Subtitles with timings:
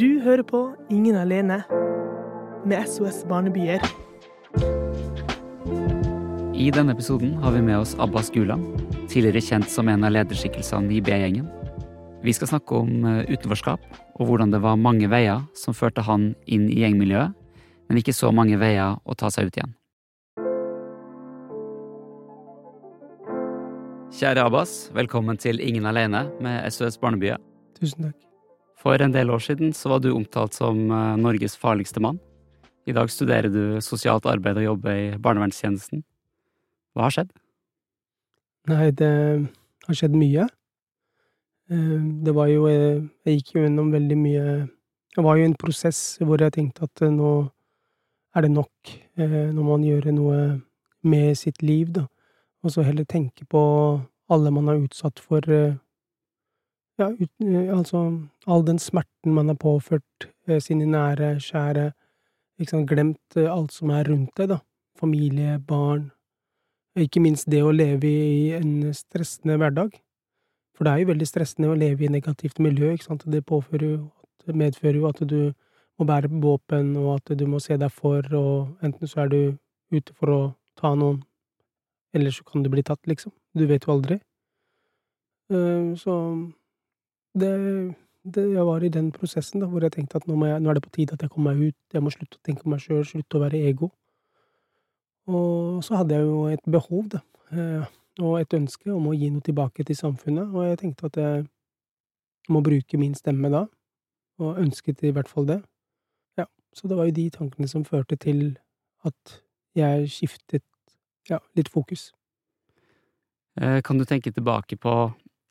[0.00, 1.58] Du hører på Ingen alene
[2.64, 3.82] med SOS Barnebyer.
[6.56, 8.62] I denne episoden har vi med oss Abbas Gulam,
[9.12, 11.50] tidligere kjent som en av lederskikkelsene i B-gjengen.
[12.24, 13.84] Vi skal snakke om eh, utenforskap,
[14.16, 17.36] og hvordan det var mange veier som førte han inn i gjengmiljøet,
[17.90, 19.76] men ikke så mange veier å ta seg ut igjen.
[24.16, 27.36] Kjære Abbas, velkommen til Ingen alene med SOS Barnebyer.
[27.76, 28.29] Tusen takk.
[28.80, 32.18] For en del år siden så var du omtalt som eh, Norges farligste mann.
[32.88, 36.00] I dag studerer du sosialt arbeid og jobber i barnevernstjenesten.
[36.96, 37.34] Hva har skjedd?
[38.70, 39.10] Nei, det
[39.84, 40.46] har skjedd mye.
[41.68, 44.44] Eh, det var jo eh, Jeg gikk jo gjennom veldig mye
[45.14, 47.34] Det var jo en prosess hvor jeg tenkte at nå
[48.36, 48.94] er det nok.
[49.18, 50.36] Nå må man gjøre noe
[51.02, 52.04] med sitt liv, da.
[52.62, 53.60] Og så heller tenke på
[54.30, 55.42] alle man har utsatt for
[57.00, 57.30] Ja, ut,
[57.72, 58.00] altså
[58.44, 60.26] all den smerten man har påført
[60.60, 61.92] sine nære, kjære.
[62.60, 64.58] Ikke glemt alt som er rundt deg, da.
[65.00, 66.10] Familie, barn,
[66.98, 69.96] ikke minst det å leve i en stressende hverdag.
[70.76, 73.86] For det er jo veldig stressende å leve i negativt miljø, ikke sant, det påfører
[73.90, 73.98] jo
[74.40, 75.52] Det medfører jo at du
[76.00, 79.40] må bære våpen, og at du må se deg for, og enten så er du
[79.92, 80.38] ute for å
[80.80, 81.18] ta noen,
[82.16, 83.34] eller så kan du bli tatt, liksom.
[83.54, 84.16] Du vet jo aldri.
[85.52, 86.16] Eh, så
[87.38, 90.70] det, det Jeg var i den prosessen da, hvor jeg tenkte at nå, jeg, nå
[90.70, 92.72] er det på tide at jeg kommer meg ut, jeg må slutte å tenke på
[92.72, 93.90] meg sjøl, slutte å være ego.
[95.30, 97.20] Og så hadde jeg jo et behov, da,
[97.54, 101.20] eh, og et ønske om å gi noe tilbake til samfunnet, og jeg tenkte at
[101.20, 101.44] jeg
[102.50, 103.66] må bruke min stemme da,
[104.40, 105.60] og ønsket i hvert fall det.
[106.40, 108.58] Ja, så det var jo de tankene som førte til
[109.06, 109.40] at
[109.78, 110.64] jeg skiftet,
[111.30, 112.10] ja, litt fokus.
[113.60, 114.94] Eh, kan du tenke tilbake på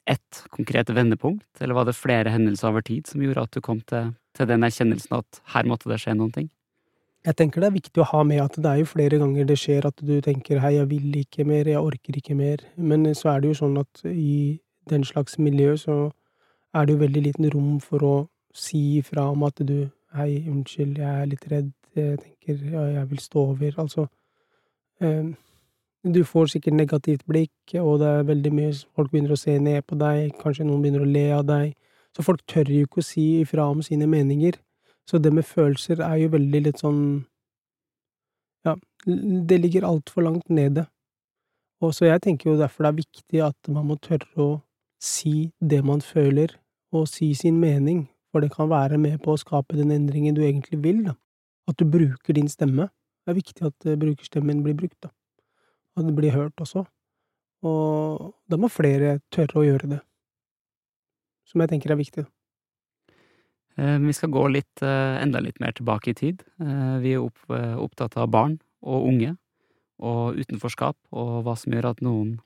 [0.06, 3.82] ett konkret vendepunkt, eller var det flere hendelser over tid som gjorde at du kom
[3.90, 6.50] til, til den erkjennelsen at her måtte det skje noen ting?
[7.28, 9.58] Jeg tenker det er viktig å ha med at det er jo flere ganger det
[9.60, 13.34] skjer at du tenker hei, jeg vil ikke mer, jeg orker ikke mer, men så
[13.34, 14.60] er det jo sånn at i
[14.90, 15.98] den slags miljø så
[16.74, 18.16] er det jo veldig liten rom for å
[18.56, 23.10] si ifra om at du hei, unnskyld, jeg er litt redd, jeg tenker ja, jeg
[23.12, 24.08] vil stå over, altså
[25.04, 25.30] eh,
[26.08, 29.84] Du får sikkert negativt blikk, og det er veldig mye folk begynner å se ned
[29.84, 31.74] på deg, kanskje noen begynner å le av deg,
[32.16, 34.56] så folk tør jo ikke å si ifra om sine meninger.
[35.10, 37.02] Så det med følelser er jo veldig litt sånn
[38.68, 40.86] Ja, det ligger altfor langt nede.
[41.84, 44.50] Og så jeg tenker jo derfor det er viktig at man må tørre å
[45.04, 46.52] si det man føler,
[46.92, 50.44] og si sin mening, for det kan være med på å skape den endringen du
[50.44, 51.16] egentlig vil, da.
[51.70, 52.90] At du bruker din stemme.
[53.24, 55.12] Det er viktig at eh, brukerstemmen blir brukt, da.
[56.00, 56.86] At det blir hørt også.
[57.68, 60.00] Og da må flere tørre å gjøre det.
[61.50, 62.24] Som jeg tenker er viktig.
[63.80, 66.44] Eh, vi skal gå litt, eh, enda litt mer tilbake i tid.
[66.62, 69.36] Eh, vi er opptatt av barn og unge,
[70.00, 72.40] og utenforskap, og hva som gjør at noen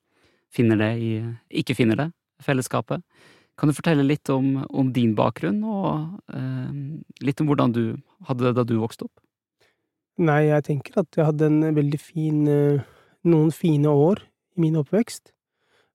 [0.49, 1.11] finner det i,
[1.61, 3.03] ikke finner det, fellesskapet.
[3.57, 6.73] Kan du fortelle litt om, om din bakgrunn, og eh,
[7.21, 7.83] litt om hvordan du
[8.25, 9.21] hadde det da du vokste opp?
[10.17, 12.41] Nei, jeg tenker at jeg hadde en veldig fin
[13.23, 14.23] Noen fine år
[14.57, 15.31] i min oppvekst.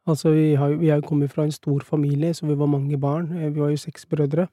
[0.09, 3.29] Altså, vi har jo kommet fra en stor familie, så vi var mange barn.
[3.29, 4.49] Vi var jo seks brødre.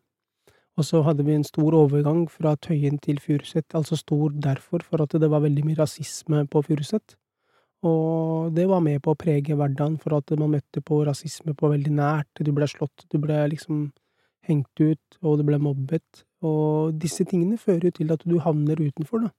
[0.75, 5.03] Og så hadde vi en stor overgang fra Tøyen til Furuset, altså stor derfor, for
[5.03, 7.16] at det var veldig mye rasisme på Furuset.
[7.86, 11.72] Og det var med på å prege hverdagen, for at man møtte på rasisme på
[11.72, 12.44] veldig nært.
[12.44, 13.94] Du ble slått, du ble liksom
[14.50, 16.25] hengt ut, og du ble mobbet.
[16.44, 19.31] Og disse tingene fører jo til at du havner utenfor, da.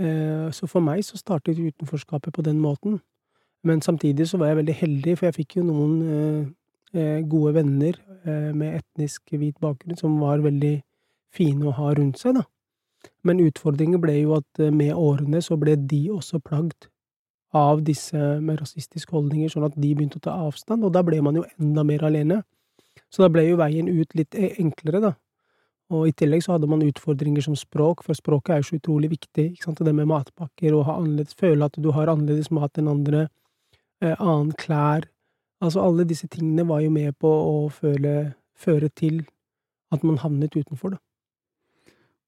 [0.00, 3.00] Eh, så for meg så startet utenforskapet på den måten.
[3.64, 6.52] Men samtidig så var jeg veldig heldig, for jeg fikk jo noen eh,
[6.94, 7.96] Eh, gode venner
[8.54, 10.76] med etnisk hvit bakgrunn som var veldig
[11.34, 12.44] fine å ha rundt seg, da.
[13.26, 16.86] Men utfordringen ble jo at med årene så ble de også plagd
[17.54, 21.18] av disse med rasistiske holdninger, sånn at de begynte å ta avstand, og da ble
[21.26, 22.40] man jo enda mer alene.
[23.10, 25.12] Så da ble jo veien ut litt enklere, da.
[25.94, 29.12] Og i tillegg så hadde man utfordringer som språk, for språket er jo så utrolig
[29.14, 30.90] viktig, ikke sant, det med matpakker, og
[31.38, 33.28] føle at du har annerledes mat enn andre,
[34.02, 35.06] eh, annen klær,
[35.64, 39.22] Altså, alle disse tingene var jo med på å føle, føre til
[39.94, 41.00] at man havnet utenfor, da.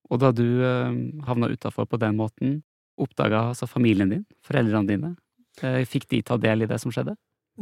[0.06, 2.60] Og da du eh, havna utafor på den måten,
[2.96, 5.10] oppdaga altså familien din, foreldrene dine,
[5.60, 7.16] eh, fikk de ta del i det som skjedde?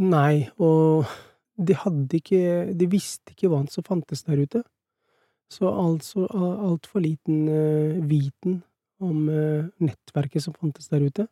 [0.04, 1.08] Nei, og
[1.54, 4.62] de hadde ikke De visste ikke hva som fantes der ute.
[5.52, 8.62] Så altså altfor liten uh, viten
[9.04, 11.26] om uh, nettverket som fantes der ute.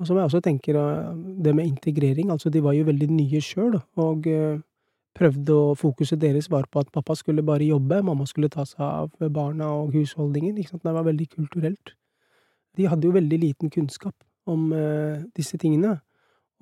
[0.00, 0.76] Og som jeg også tenker,
[1.44, 4.28] det med integrering, altså de var jo veldig nye sjøl, og
[5.16, 8.80] prøvde å Fokuset deres var på at pappa skulle bare jobbe, mamma skulle ta seg
[8.80, 11.94] av barna og husholdningen, ikke sant, det var veldig kulturelt.
[12.78, 14.14] De hadde jo veldig liten kunnskap
[14.50, 15.98] om eh, disse tingene,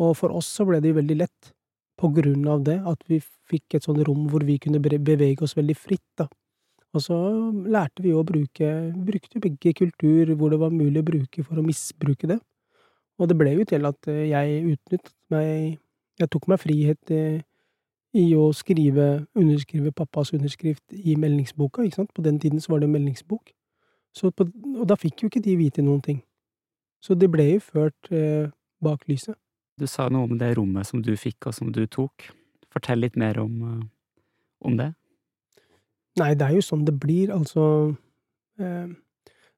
[0.01, 1.55] og for oss så ble det jo veldig lett,
[1.99, 3.19] på grunn av det, at vi
[3.51, 6.29] fikk et sånt rom hvor vi kunne bevege oss veldig fritt, da.
[6.97, 7.17] Og så
[7.69, 8.69] lærte vi å bruke
[9.09, 12.39] Brukte begge kultur hvor det var mulig å bruke for å misbruke det.
[13.19, 15.79] Og det ble jo til at eh, jeg utnyttet meg
[16.19, 17.43] Jeg tok meg frihet eh,
[18.17, 22.15] i å skrive Underskrive pappas underskrift i meldingsboka, ikke sant.
[22.17, 23.53] På den tiden så var det meldingsbok.
[24.19, 26.23] På, og da fikk jo ikke de vite noen ting.
[27.05, 28.49] Så det ble jo ført eh,
[28.83, 29.37] bak lyset.
[29.79, 32.31] Du sa noe om det rommet som du fikk og som du tok.
[32.73, 33.85] Fortell litt mer om, eh,
[34.67, 34.91] om det.
[36.19, 37.95] Nei, det er jo sånn det blir, altså
[38.61, 38.89] eh,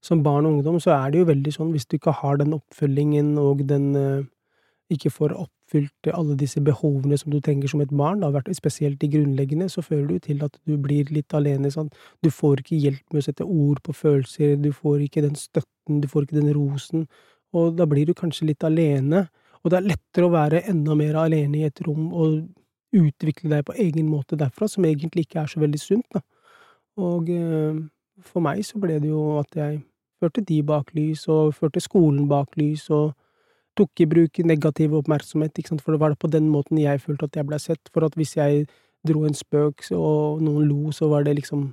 [0.04, 2.56] Som barn og ungdom så er det jo veldig sånn, hvis du ikke har den
[2.56, 4.28] oppfølgingen og den eh,
[4.92, 9.08] Ikke får oppfylt alle disse behovene som du trenger som et barn, da, spesielt de
[9.12, 11.92] grunnleggende, så fører jo til at du blir litt alene, sånn.
[12.26, 16.00] Du får ikke hjelp med å sette ord på følelser, du får ikke den støtten,
[16.02, 17.06] du får ikke den rosen,
[17.54, 19.28] og da blir du kanskje litt alene,
[19.62, 22.40] og det er lettere å være enda mer alene i et rom og
[22.96, 26.22] utvikle deg på egen måte derfra, som egentlig ikke er så veldig sunt, da.
[27.00, 27.80] Og eh,
[28.26, 29.80] for meg så ble det jo at jeg
[30.20, 33.14] førte de bak lys, og førte skolen bak lys, og
[33.78, 37.30] tok i bruk negativ oppmerksomhet, ikke sant, for det var på den måten jeg følte
[37.30, 38.66] at jeg ble sett, for at hvis jeg
[39.06, 41.70] dro en spøk og noen lo, så var det liksom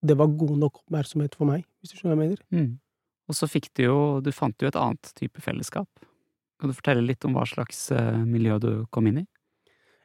[0.00, 2.44] Det var god nok oppmerksomhet for meg, hvis du skjønner hva jeg mener.
[2.48, 2.78] Mm.
[3.28, 5.88] Og så fikk du jo Du fant jo et annet type fellesskap.
[6.60, 9.26] Kan du fortelle litt om hva slags eh, miljø du kom inn i?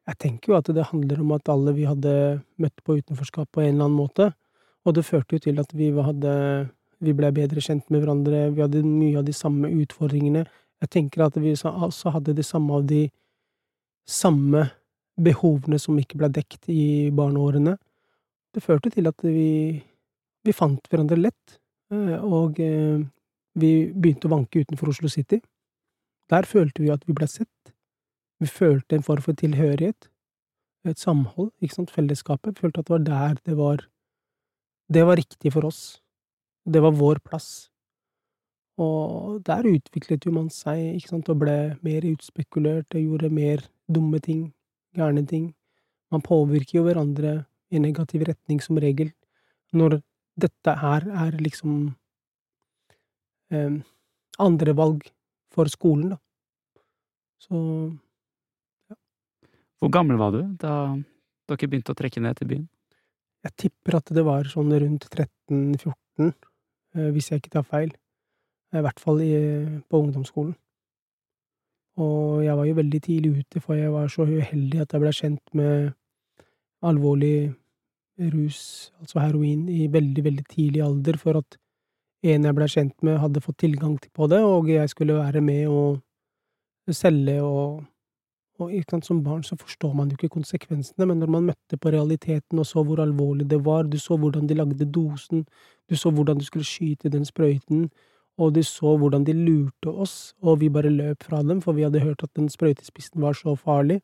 [0.05, 3.63] Jeg tenker jo at det handler om at alle vi hadde møtt på utenforskap på
[3.63, 4.27] en eller annen måte,
[4.85, 6.33] og det førte jo til at vi hadde
[7.03, 10.45] Vi ble bedre kjent med hverandre, vi hadde mye av de samme utfordringene.
[10.81, 13.09] Jeg tenker at vi også hadde det samme av de
[14.07, 14.61] samme
[15.19, 17.75] behovene som ikke ble dekt i barneårene.
[18.55, 19.83] Det førte til at vi,
[20.47, 21.57] vi fant hverandre lett,
[21.91, 23.03] eh, og eh,
[23.59, 25.41] vi begynte å vanke utenfor Oslo City.
[26.31, 27.73] Der følte vi at vi ble sett.
[28.39, 30.09] Vi følte en form for tilhørighet,
[30.85, 32.55] et samhold, ikke sant, fellesskapet.
[32.55, 33.85] Vi følte at det var der det var
[34.91, 36.01] det var riktig for oss.
[36.65, 37.69] Det var vår plass.
[38.81, 43.63] Og der utviklet jo man seg, ikke sant, og ble mer utspekulert og gjorde mer
[43.87, 44.49] dumme ting,
[44.97, 45.53] gærne ting.
[46.11, 49.13] Man påvirker jo hverandre i negativ retning som regel,
[49.73, 50.01] når
[50.39, 51.95] dette her er liksom
[53.51, 53.79] eh,
[54.39, 55.07] andrevalg
[55.55, 56.19] for skolen, da.
[57.39, 57.55] Så
[58.89, 58.95] ja.
[59.79, 60.95] Hvor gammel var du da
[61.47, 62.65] dere begynte å trekke ned til byen?
[63.45, 66.31] Jeg tipper at det var sånn rundt 13-14,
[66.97, 67.91] eh, hvis jeg ikke tar feil.
[68.75, 69.33] I hvert fall i,
[69.87, 70.55] på ungdomsskolen.
[72.01, 75.13] Og jeg var jo veldig tidlig ute, for jeg var så uheldig at jeg ble
[75.15, 75.93] kjent med
[76.85, 77.53] alvorlig
[78.33, 81.57] rus, altså heroin, i veldig, veldig tidlig alder, for at
[82.25, 85.67] en jeg ble kjent med, hadde fått tilgang på det, og jeg skulle være med
[85.69, 87.83] og selge og
[88.59, 88.71] og
[89.03, 92.65] som barn så forstår man jo ikke konsekvensene, men når man møtte på realiteten og
[92.65, 95.45] så hvor alvorlig det var, du så hvordan de lagde dosen,
[95.89, 97.89] du så hvordan du skulle skyte den sprøyten,
[98.37, 101.83] og du så hvordan de lurte oss, og vi bare løp fra dem, for vi
[101.83, 104.01] hadde hørt at den sprøytespissen var så farlig.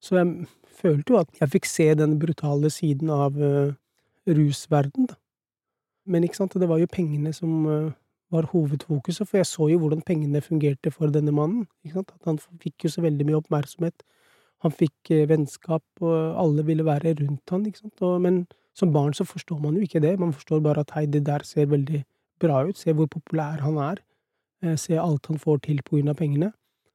[0.00, 0.46] Så jeg
[0.80, 3.74] følte jo at jeg fikk se den brutale siden av uh,
[4.26, 5.14] rusverden, da.
[6.06, 7.92] Men ikke sant, det var jo pengene som uh,
[8.30, 11.66] var hovedfokuset, for jeg så jo hvordan pengene fungerte for denne mannen.
[11.84, 12.12] Ikke sant?
[12.14, 14.04] At han fikk jo så veldig mye oppmerksomhet.
[14.64, 17.90] Han fikk eh, vennskap, og alle ville være rundt han, ikke.
[18.06, 18.44] Og, men
[18.76, 20.14] som barn så forstår man jo ikke det.
[20.20, 22.04] Man forstår bare at hei, det der ser veldig
[22.40, 22.78] bra ut.
[22.78, 24.02] Se hvor populær han er.
[24.62, 26.52] Eh, se alt han får til på grunn av pengene.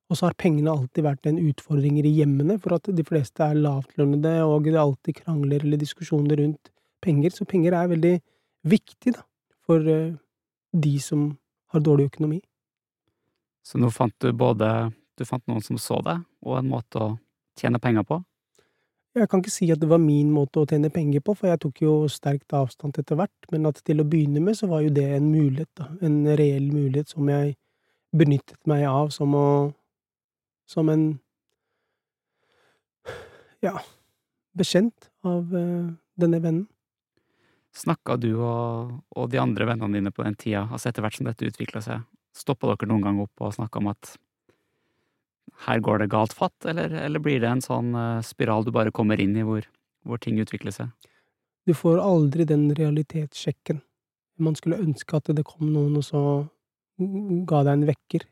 [0.09, 3.57] Og så har pengene alltid vært en utfordring i hjemmene, for at de fleste er
[3.57, 6.69] lavtlønnede, og det er alltid krangler eller diskusjoner rundt
[7.01, 7.33] penger.
[7.33, 8.13] Så penger er veldig
[8.69, 9.25] viktig, da,
[9.65, 10.13] for eh,
[10.75, 11.29] de som
[11.73, 12.41] har dårlig økonomi.
[13.65, 17.11] Så nå fant du både du fant noen som så deg, og en måte å
[17.59, 18.19] tjene penger på?
[19.15, 21.61] Jeg kan ikke si at det var min måte å tjene penger på, for jeg
[21.63, 24.91] tok jo sterkt avstand etter hvert, men at til å begynne med så var jo
[24.91, 27.55] det en mulighet, da, en reell mulighet som jeg
[28.15, 29.47] benyttet meg av som å
[30.67, 31.05] som en
[33.63, 33.77] ja,
[34.57, 36.65] bekjent av uh, denne vennen.
[37.75, 41.27] Snakka du og, og, de andre vennene dine på den tida, altså etter hvert som
[41.27, 42.05] dette utvikla seg,
[42.35, 44.13] stoppa dere noen gang opp og snakka om at
[45.65, 48.93] her går det galt fatt, eller, eller, blir det en sånn uh, spiral du bare
[48.95, 49.67] kommer inn i hvor,
[50.07, 51.11] hvor, ting utvikler seg?
[51.67, 53.79] Du får aldri den realitetssjekken.
[54.43, 56.21] Man skulle ønske at det kom noen og så
[57.47, 58.27] ga deg en vekker,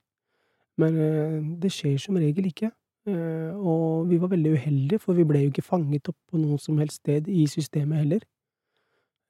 [0.80, 2.72] men uh, det skjer som regel ikke.
[3.04, 6.60] Eh, og vi var veldig uheldige, for vi ble jo ikke fanget opp på noe
[6.62, 8.24] som helst sted i systemet heller.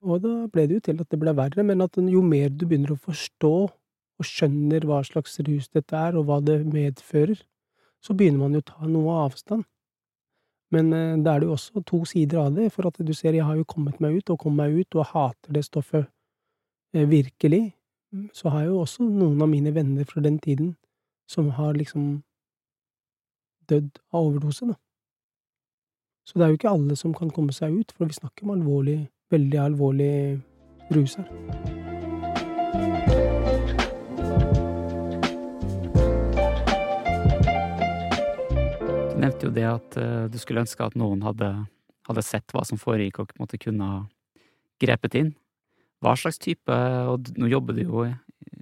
[0.03, 2.65] Og da ble det jo til at det ble verre, men at jo mer du
[2.67, 3.53] begynner å forstå
[4.19, 7.39] og skjønner hva slags rus dette er, og hva det medfører,
[8.03, 9.63] så begynner man jo å ta noe avstand.
[10.73, 13.37] Men eh, da er det jo også to sider av det, for at du ser
[13.37, 16.07] jeg har jo kommet meg ut, og kom meg ut, og hater det stoffet
[16.93, 17.63] eh, virkelig.
[18.35, 20.75] Så har jeg jo også noen av mine venner fra den tiden
[21.29, 22.21] som har liksom
[23.71, 24.77] dødd av overdose, da.
[26.27, 28.53] Så det er jo ikke alle som kan komme seg ut, for vi snakker om
[28.53, 28.99] alvorlig,
[29.33, 30.13] veldig alvorlig
[30.93, 31.29] rus her.
[39.13, 41.49] Du nevnte jo det at uh, du skulle ønske at noen hadde,
[42.09, 44.01] hadde sett hva som foregikk, og måtte kunne ha
[44.83, 45.31] grepet inn.
[46.03, 46.75] Hva slags type,
[47.07, 48.09] og nå jobber du jo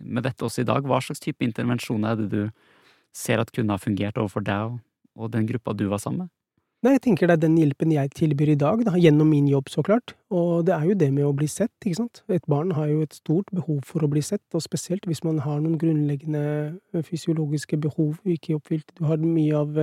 [0.02, 2.70] med dette også i dag, hva slags type intervensjoner er det du
[3.16, 4.78] ser at kunne ha fungert overfor deg
[5.18, 6.36] og den gruppa du var sammen med?
[6.82, 9.68] Nei, jeg tenker det er den hjelpen jeg tilbyr i dag, da, gjennom min jobb,
[9.70, 10.16] så klart.
[10.34, 12.24] Og det er jo det med å bli sett, ikke sant.
[12.26, 15.44] Et barn har jo et stort behov for å bli sett, og spesielt hvis man
[15.46, 18.90] har noen grunnleggende fysiologiske behov ikke oppfylt.
[18.98, 19.78] Du har mye av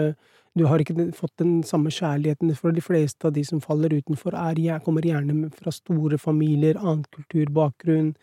[0.59, 4.35] Du har ikke fått den samme kjærligheten, for de fleste av de som faller utenfor,
[4.35, 8.17] er, kommer gjerne fra store familier, annen kulturbakgrunn,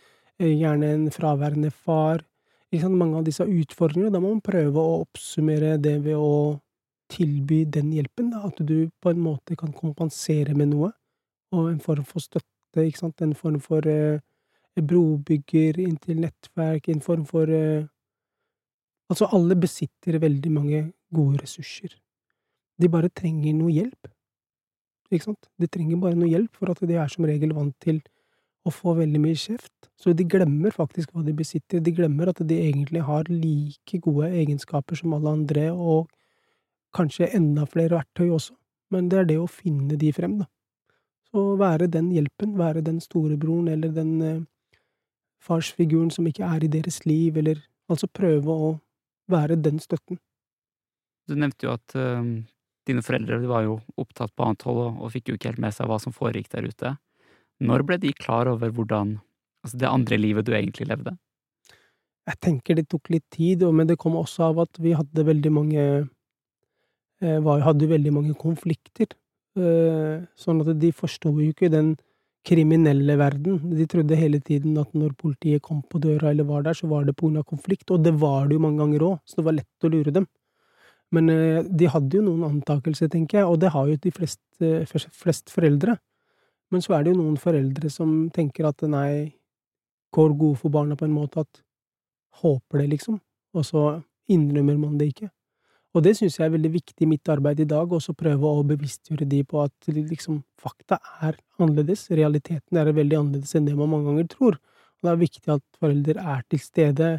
[0.43, 2.25] gjerne en fraværende far.
[2.75, 4.11] Mange av disse utfordringene.
[4.11, 6.59] Da må man prøve å oppsummere det ved å
[7.11, 10.91] tilby den hjelpen, da, at du på en måte kan kompensere med noe,
[11.55, 14.23] og en form for støtte, ikke sant, en form for eh,
[14.75, 17.85] brobygger inn til nettverk, en form for eh,
[19.05, 20.79] Altså, alle besitter veldig mange
[21.13, 21.91] gode ressurser.
[22.81, 24.07] De bare trenger noe hjelp,
[25.13, 27.99] ikke sant, de trenger bare noe hjelp, for at de er som regel vant til
[28.65, 32.41] å få veldig mye kjeft, så de glemmer faktisk hva de besitter, de glemmer at
[32.49, 36.09] de egentlig har like gode egenskaper som alle andre, og
[36.95, 38.55] kanskje enda flere verktøy også,
[38.93, 40.49] men det er det å finne de frem, da.
[41.31, 44.43] Så være den hjelpen, være den storebroren eller den eh,
[45.43, 47.59] farsfiguren som ikke er i deres liv, eller
[47.91, 48.69] altså prøve å
[49.31, 50.21] være den støtten.
[51.27, 52.21] Du nevnte jo at uh,
[52.85, 55.75] dine foreldre var jo opptatt på annet hold og, og fikk jo ikke helt med
[55.75, 56.95] seg hva som foregikk der ute.
[57.65, 59.17] Når ble de klar over hvordan
[59.65, 61.15] altså det andre livet du egentlig levde?
[62.25, 65.51] Jeg tenker det tok litt tid, men det kom også av at vi hadde veldig
[65.53, 65.83] mange
[67.21, 69.13] var, hadde veldig mange konflikter.
[69.55, 71.93] Eh, sånn at de forsto jo ikke den
[72.45, 73.61] kriminelle verden.
[73.73, 77.05] De trodde hele tiden at når politiet kom på døra eller var der, så var
[77.05, 79.87] det av konflikt, og det var det jo mange ganger òg, så det var lett
[79.87, 80.27] å lure dem.
[81.11, 85.07] Men eh, de hadde jo noen antakelser, tenker jeg, og det har jo de fleste,
[85.11, 85.97] flest foreldre.
[86.71, 89.31] Men så er det jo noen foreldre som tenker at nei,
[90.11, 91.63] går gode for barna på en måte at
[92.41, 93.19] håper det, liksom,
[93.55, 95.29] og så innrømmer man det ikke.
[95.95, 98.65] Og det syns jeg er veldig viktig i mitt arbeid i dag, også prøve å
[98.67, 103.93] bevisstgjøre de på at liksom, fakta er annerledes, realiteten er veldig annerledes enn det man
[103.93, 104.57] mange ganger tror.
[104.59, 107.09] Og det er viktig at foreldre er til stede,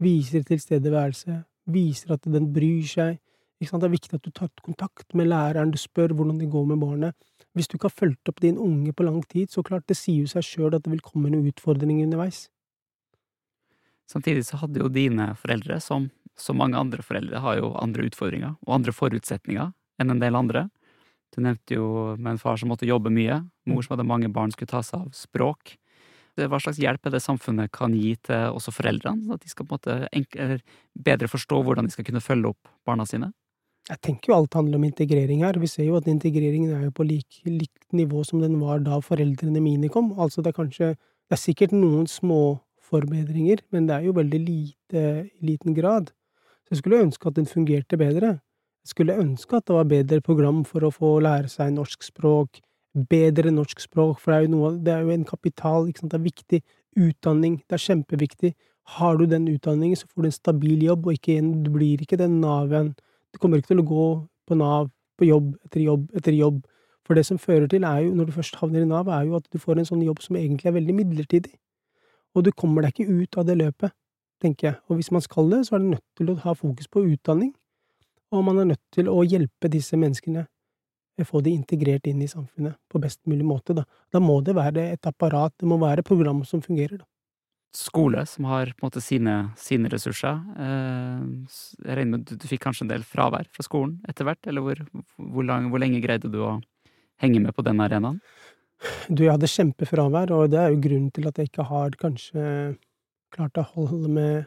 [0.00, 3.20] viser tilstedeværelse, viser at den bryr seg.
[3.60, 6.80] Det er viktig at du tar kontakt med læreren, du spør hvordan det går med
[6.80, 7.16] barnet.
[7.56, 10.24] Hvis du ikke har fulgt opp din unge på lang tid, så klart, det sier
[10.24, 12.46] jo seg sjøl at det vil komme noen utfordringer underveis.
[14.08, 16.08] Samtidig så hadde jo dine foreldre, som
[16.40, 20.66] som mange andre foreldre, har jo andre utfordringer og andre forutsetninger enn en del andre.
[21.34, 24.52] Du nevnte jo med en far som måtte jobbe mye, mor som hadde mange barn
[24.54, 25.76] skulle ta seg av språk.
[26.36, 29.66] Hva slags hjelp er det samfunnet kan gi til også foreldrene, så at de skal
[29.68, 30.60] på en måte
[31.08, 33.32] bedre forstå hvordan de skal kunne følge opp barna sine?
[33.86, 35.56] Jeg tenker jo alt handler om integrering her.
[35.62, 38.98] Vi ser jo at integreringen er jo på likt lik nivå som den var da
[39.00, 40.10] foreldrene mine kom.
[40.18, 40.94] Altså det er kanskje
[41.26, 46.12] Det er sikkert noen små forbedringer, men det er jo veldig lite i liten grad.
[46.66, 48.28] Så jeg skulle ønske at den fungerte bedre.
[48.82, 52.58] Jeg skulle ønske at det var bedre program for å få lære seg norsk språk,
[53.10, 56.10] bedre norsk språk, for det er jo noe Det er jo en kapital, ikke sant,
[56.10, 56.60] det er viktig.
[56.96, 58.54] Utdanning, det er kjempeviktig.
[58.96, 62.18] Har du den utdanningen, så får du en stabil jobb, og ikke du blir ikke
[62.18, 62.94] den Nav-en.
[63.32, 64.06] Du kommer ikke til å gå
[64.48, 66.64] på Nav, på jobb etter jobb etter jobb.
[67.06, 69.36] For det som fører til, er jo, når du først havner i Nav, er jo
[69.38, 71.54] at du får en sånn jobb som egentlig er veldig midlertidig.
[72.34, 73.94] Og du kommer deg ikke ut av det løpet
[74.46, 74.80] tenker jeg.
[74.88, 77.52] Og hvis man skal det, så er det nødt til å ha fokus på utdanning,
[78.34, 80.46] og man er nødt til å hjelpe disse menneskene,
[81.24, 83.86] få de integrert inn i samfunnet på best mulig måte, da.
[84.12, 87.08] Da må det være et apparat, det må være program som fungerer, da.
[87.76, 90.38] Skole, som har på en måte sine, sine ressurser.
[90.64, 91.24] Eh,
[91.84, 94.64] jeg regner med at du fikk kanskje en del fravær fra skolen etter hvert, eller
[94.64, 94.80] hvor,
[95.16, 96.54] hvor, lang, hvor lenge greide du å
[97.20, 98.20] henge med på den arenaen?
[99.08, 102.46] Du, jeg hadde kjempefravær, og det er jo grunnen til at jeg ikke har kanskje
[103.34, 104.44] klart å holde med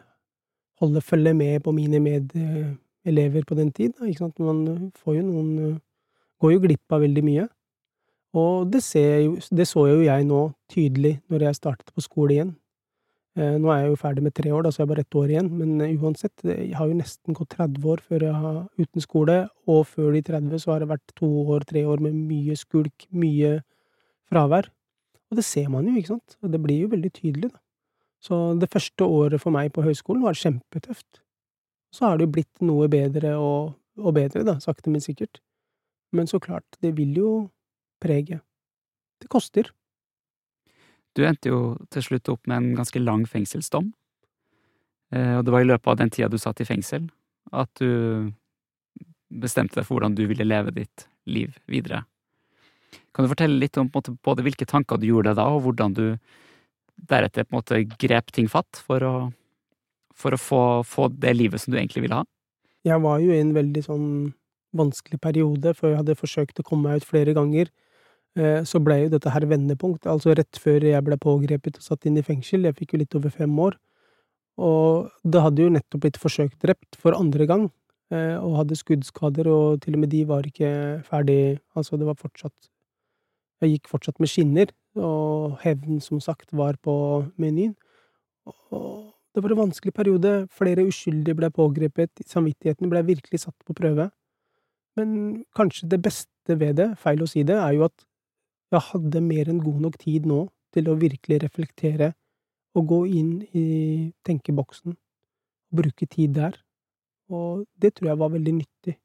[0.80, 4.40] holde følge med på mine medelever på den tid, ikke sant.
[4.40, 5.80] Man får jo noen
[6.40, 7.46] Går jo glipp av veldig mye.
[8.40, 12.56] Og det jo Det så jo jeg nå tydelig når jeg startet på skole igjen.
[13.36, 15.30] Nå er jeg jo ferdig med tre år, da, så jeg har bare ett år
[15.30, 19.36] igjen, men uansett, jeg har jo nesten gått 30 år før jeg har uten skole,
[19.70, 23.06] og før de 30 så har det vært to år, tre år med mye skulk,
[23.12, 23.62] mye
[24.28, 24.68] fravær.
[25.30, 27.62] Og det ser man jo, ikke sant, og det blir jo veldig tydelig, da.
[28.24, 31.22] Så det første året for meg på høyskolen var kjempetøft.
[31.96, 35.40] Så har det jo blitt noe bedre og, og bedre, da, sakte, men sikkert.
[36.16, 37.32] Men så klart, det vil jo
[38.02, 38.42] prege.
[39.20, 39.72] Det koster.
[41.16, 41.62] Du endte jo
[41.94, 43.92] til slutt opp med en ganske lang fengselsdom.
[45.16, 47.10] Eh, og det var i løpet av den tida du satt i fengsel
[47.56, 48.30] at du
[49.30, 52.04] bestemte deg for hvordan du ville leve ditt liv videre.
[53.14, 55.96] Kan du fortelle litt om måte, både hvilke tanker du gjorde deg da, og hvordan
[55.98, 56.06] du
[57.10, 59.14] deretter på en måte grep ting fatt for å,
[60.16, 62.28] for å få, få, det livet som du egentlig ville ha?
[62.88, 64.10] Jeg var jo i en veldig sånn
[64.76, 67.72] vanskelig periode, for jeg hadde forsøkt å komme meg ut flere ganger.
[68.38, 72.06] Eh, så ble jo dette her vendepunkt, altså rett før jeg ble pågrepet og satt
[72.06, 72.68] inn i fengsel.
[72.68, 73.78] Jeg fikk jo litt over fem år.
[74.60, 77.70] Og det hadde jo nettopp blitt forsøkt drept for andre gang,
[78.12, 80.72] eh, og hadde skuddskader, og til og med de var ikke
[81.08, 82.70] ferdig Altså, det var fortsatt
[83.62, 86.94] Jeg gikk fortsatt med skinner, og hevn, som sagt, var på
[87.40, 87.76] menyen.
[88.46, 90.34] Og det var en vanskelig periode.
[90.52, 92.24] Flere uskyldige ble pågrepet.
[92.28, 94.10] Samvittigheten ble virkelig satt på prøve.
[94.98, 98.06] Men kanskje det beste ved det, feil å si det, er jo at
[98.74, 100.44] jeg hadde mer enn god nok tid nå
[100.76, 102.14] til å virkelig reflektere
[102.78, 103.68] og gå inn i
[104.28, 106.58] tenkeboksen og bruke tid der.
[107.30, 108.98] Og det tror jeg var veldig nyttig.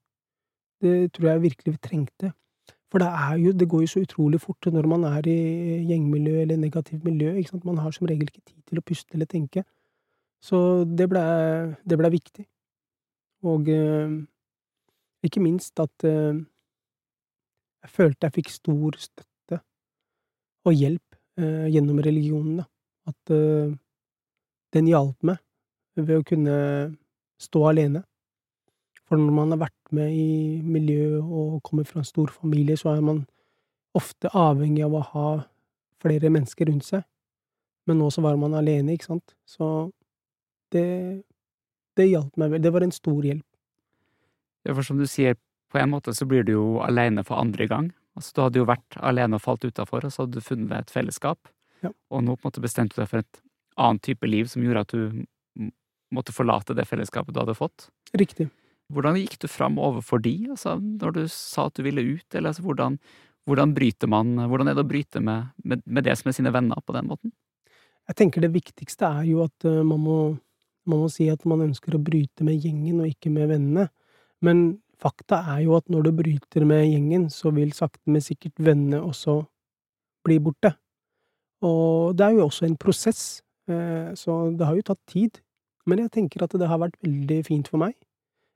[0.85, 2.33] Det tror jeg virkelig vi trengte.
[2.95, 3.11] For det
[3.43, 5.39] jo, det går jo så utrolig fort når man er i
[5.89, 7.33] gjengmiljø eller negativt miljø.
[7.65, 9.65] Man har som regel ikke tid til å puste eller tenke.
[10.39, 11.25] Så det ble,
[11.83, 12.45] det ble viktig.
[13.51, 14.15] Og eh,
[15.27, 16.39] ikke minst at eh,
[17.83, 19.59] jeg følte jeg fikk stor støtte
[20.71, 22.69] og hjelp eh, gjennom religionen, da.
[23.11, 23.75] At eh,
[24.79, 25.43] den hjalp meg
[25.99, 26.57] ved å kunne
[27.43, 28.07] stå alene.
[29.09, 32.95] For når man har vært med i miljø og kommer fra en stor familie, så
[32.95, 33.25] er man
[33.95, 35.29] ofte avhengig av å ha
[36.03, 37.05] flere mennesker rundt seg.
[37.89, 39.35] Men nå så var man alene, ikke sant.
[39.45, 39.67] Så
[40.73, 40.87] det,
[41.99, 42.65] det hjalp meg vel.
[42.65, 43.45] Det var en stor hjelp.
[44.65, 45.37] Ja, for som du sier,
[45.69, 47.93] på en måte så blir du jo alene for andre gang.
[48.17, 50.85] Altså, du hadde jo vært alene og falt utafor, og så hadde du funnet deg
[50.87, 51.51] et fellesskap.
[51.85, 51.93] Ja.
[52.15, 53.41] Og nå på en måte bestemte du deg for et
[53.77, 55.71] annet type liv som gjorde at du
[56.15, 57.89] måtte forlate det fellesskapet du hadde fått.
[58.17, 58.49] Riktig.
[58.93, 62.51] Hvordan gikk du fram overfor de, altså, når du sa at du ville ut, eller
[62.51, 62.99] altså, hvordan,
[63.49, 66.53] hvordan bryter man Hvordan er det å bryte med, med, med, det som er sine
[66.53, 67.33] venner på den måten?
[68.09, 70.19] Jeg tenker det viktigste er jo at uh, man, må,
[70.85, 73.89] man må si at man ønsker å bryte med gjengen og ikke med vennene.
[74.45, 74.65] Men
[75.01, 79.01] fakta er jo at når du bryter med gjengen, så vil sakte, men sikkert vennene
[79.01, 79.41] også
[80.25, 80.75] bli borte.
[81.65, 83.41] Og det er jo også en prosess,
[83.73, 85.41] uh, så det har jo tatt tid.
[85.89, 87.97] Men jeg tenker at det har vært veldig fint for meg.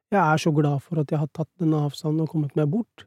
[0.08, 3.04] Jeg er så glad for at jeg har tatt denne avstanden og kommet meg bort.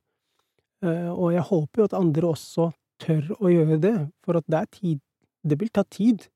[0.86, 2.68] Eh, og jeg håper jo at andre også
[3.02, 5.00] tør å gjøre det, for at det er tid.
[5.42, 6.28] Det vil ta tid,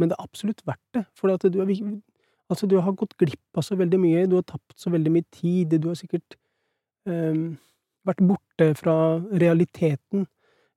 [0.00, 1.72] men det er absolutt verdt det, for at du, er,
[2.48, 5.28] altså du har gått glipp av så veldig mye, du har tapt så veldig mye
[5.34, 6.38] tid, du har sikkert
[7.04, 7.58] um,
[8.08, 8.96] vært borte fra
[9.28, 10.24] realiteten,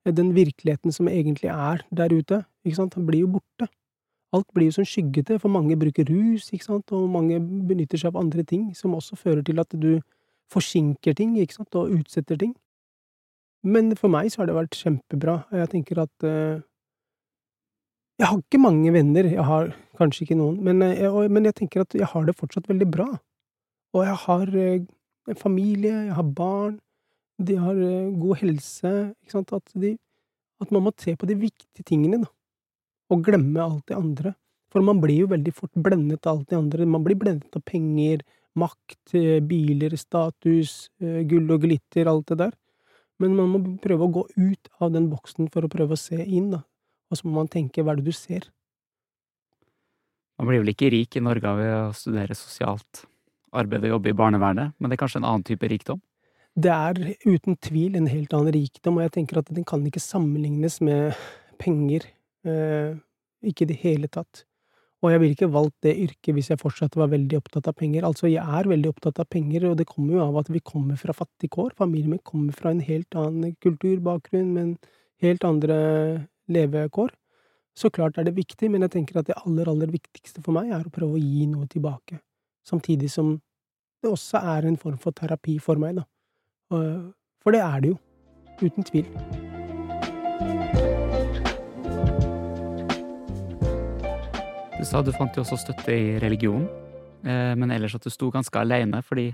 [0.04, 3.68] den virkeligheten som egentlig er der ute, ikke sant, han blir jo borte.
[4.30, 8.12] Alt blir jo sånn skyggete, for mange bruker rus, ikke sant, og mange benytter seg
[8.12, 9.96] av andre ting, som også fører til at du
[10.50, 12.54] forsinker ting, ikke sant, og utsetter ting.
[13.66, 16.62] Men for meg så har det vært kjempebra, og jeg tenker at uh,
[18.20, 21.58] Jeg har ikke mange venner, jeg har kanskje ikke noen, men, uh, jeg, men, jeg
[21.58, 23.10] tenker at jeg har det fortsatt veldig bra.
[23.96, 24.86] Og jeg har uh,
[25.34, 26.78] en familie, jeg har barn,
[27.40, 27.74] de har
[28.20, 28.90] god helse,
[29.24, 29.96] ikke sant, at, de,
[30.60, 32.30] at man må se på de viktige tingene, da
[33.10, 34.34] og glemme alt det andre.
[34.70, 36.86] For man blir jo veldig fort blendet av alt det andre.
[36.86, 38.22] Man blir blendet av penger,
[38.58, 42.52] makt, eh, biler, status, eh, gull og glitter, alt det der.
[43.18, 46.22] Men man må prøve å gå ut av den boksen for å prøve å se
[46.24, 46.62] inn, da.
[47.10, 48.46] Og så må man tenke hva er det du ser?
[50.38, 53.04] Man blir vel ikke rik i Norge ved å studere sosialt
[53.52, 56.00] arbeid og jobbe i barnevernet, men det er kanskje en annen type rikdom?
[56.56, 56.94] Det er
[57.26, 61.18] uten tvil en helt annen rikdom, og jeg tenker at den kan ikke sammenlignes med
[61.58, 62.06] penger
[62.44, 64.44] ikke i det hele tatt.
[65.00, 68.04] Og jeg ville ikke valgt det yrket hvis jeg fortsatt var veldig opptatt av penger.
[68.04, 70.98] Altså, jeg er veldig opptatt av penger, og det kommer jo av at vi kommer
[71.00, 71.72] fra fattige kår.
[71.78, 74.74] Familien min kommer fra en helt annen kulturbakgrunn, men
[75.24, 75.78] helt andre
[76.52, 77.14] levekår.
[77.76, 80.68] Så klart er det viktig, men jeg tenker at det aller, aller viktigste for meg
[80.68, 82.20] er å prøve å gi noe tilbake.
[82.68, 83.38] Samtidig som
[84.00, 86.04] det også er en form for terapi for meg, da.
[87.40, 88.02] For det er det jo.
[88.60, 89.08] Uten tvil.
[94.80, 96.62] Du sa du fant jo også støtte i religion,
[97.28, 99.26] eh, men ellers at du sto ganske alene fordi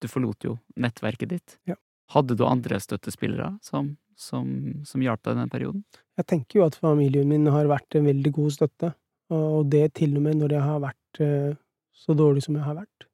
[0.00, 1.56] du forlot jo nettverket ditt.
[1.68, 1.76] Ja.
[2.14, 4.48] Hadde du andre støttespillere som, som,
[4.88, 5.82] som hjalp deg i den perioden?
[6.16, 8.94] Jeg tenker jo at familien min har vært en veldig god støtte,
[9.28, 11.60] og det til og med når jeg har vært eh,
[12.06, 13.08] så dårlig som jeg har vært.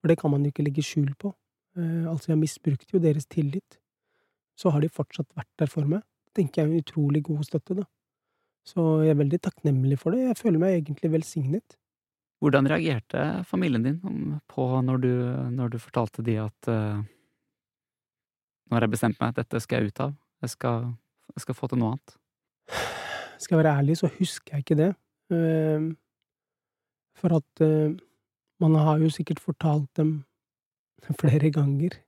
[0.00, 1.34] For det kan man jo ikke legge skjul på.
[1.76, 3.76] Eh, altså, jeg misbrukte jo deres tillit.
[4.56, 6.00] Så har de fortsatt vært der for meg.
[6.30, 7.90] Det tenker jeg er en utrolig god støtte, da.
[8.66, 10.26] Så jeg er veldig takknemlig for det.
[10.28, 11.76] Jeg føler meg egentlig velsignet.
[12.40, 13.98] Hvordan reagerte familien din
[14.48, 15.12] på når du,
[15.52, 17.02] når du fortalte de at uh,
[18.64, 20.86] nå har jeg bestemt meg, dette skal jeg ut av, jeg skal,
[21.34, 22.14] jeg skal, få til noe annet?
[23.40, 24.90] Skal jeg være ærlig, så husker jeg ikke det.
[25.32, 25.92] Uh,
[27.20, 27.92] for at uh,
[28.64, 30.22] man har jo sikkert fortalt dem
[31.22, 32.00] flere ganger.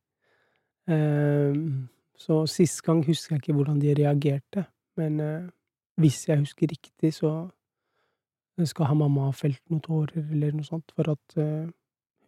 [2.19, 4.65] så sist gang husker jeg ikke hvordan de reagerte,
[4.99, 5.21] men
[6.03, 7.33] hvis jeg husker riktig, så
[8.69, 11.69] skal ha mamma felt noen tårer eller noe sånt, for at uh,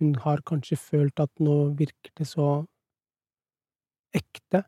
[0.00, 2.48] hun har kanskje følt at nå virker det så
[4.14, 4.64] ekte,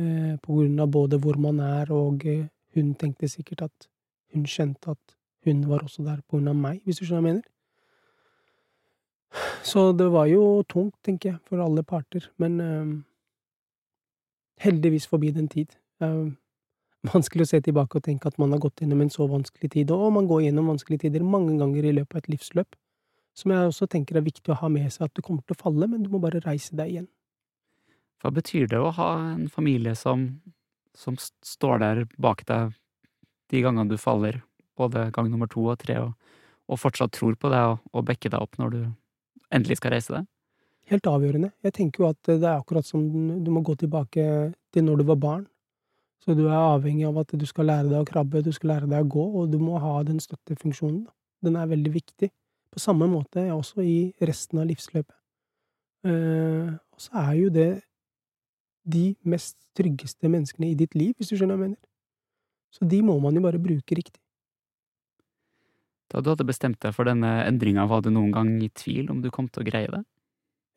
[0.00, 2.46] uh, på grunn av både hvor man er, og uh,
[2.76, 3.88] hun tenkte sikkert at
[4.32, 7.32] hun skjønte at hun var også der på grunn av meg, hvis du skjønner hva
[7.32, 7.48] jeg mener.
[9.66, 12.60] Så det var jo tungt, tenker jeg, for alle parter, men
[14.62, 15.74] heldigvis forbi den tid.
[16.02, 16.30] Uh,
[17.10, 19.90] vanskelig å se tilbake og tenke at man har gått gjennom en så vanskelig tid,
[19.94, 22.78] og man går gjennom vanskelige tider mange ganger i løpet av et livsløp,
[23.38, 25.62] som jeg også tenker er viktig å ha med seg, at du kommer til å
[25.62, 27.08] falle, men du må bare reise deg igjen.
[28.22, 30.28] Hva betyr det å ha en familie som,
[30.94, 32.76] som står der bak deg
[33.50, 34.42] de gangene du faller,
[34.78, 36.36] både gang nummer to og tre, og,
[36.70, 38.82] og fortsatt tror på deg og, og backer deg opp når du
[39.52, 40.28] endelig skal reise deg?
[40.92, 41.52] Helt avgjørende.
[41.64, 43.02] Jeg tenker jo at det er akkurat som
[43.42, 44.24] du må gå tilbake
[44.74, 45.44] til når du var barn.
[46.22, 48.90] Så du er avhengig av at du skal lære deg å krabbe, du skal lære
[48.90, 51.06] deg å gå, og du må ha den støttefunksjonen.
[51.42, 52.30] Den er veldig viktig.
[52.72, 55.16] På samme måte også i resten av livsløpet.
[56.06, 57.72] Eh, og så er jo det
[58.82, 61.90] de mest tryggeste menneskene i ditt liv, hvis du skjønner hva jeg mener.
[62.72, 64.20] Så de må man jo bare bruke riktig.
[66.12, 69.22] Da du hadde bestemt deg for denne endringa, var du noen gang i tvil om
[69.24, 70.02] du kom til å greie det?